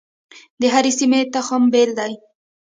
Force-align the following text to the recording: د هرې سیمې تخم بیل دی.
د 0.59 0.61
هرې 0.73 0.91
سیمې 0.99 1.21
تخم 1.33 1.63
بیل 1.73 1.91
دی. 1.99 2.13